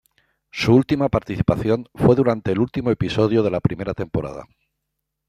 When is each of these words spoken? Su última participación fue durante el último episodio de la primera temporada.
Su 0.49 0.73
última 0.73 1.09
participación 1.09 1.87
fue 1.93 2.15
durante 2.15 2.51
el 2.51 2.57
último 2.57 2.89
episodio 2.89 3.43
de 3.43 3.51
la 3.51 3.59
primera 3.59 3.93
temporada. 3.93 4.47